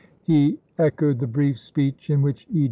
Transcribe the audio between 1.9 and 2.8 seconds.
in which E.